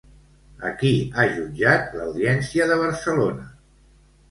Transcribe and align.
A 0.69 0.71
qui 0.79 0.93
ha 1.19 1.25
jutjat 1.35 1.95
l'Audiència 2.01 2.69
de 2.73 2.81
Barcelona? 2.83 3.49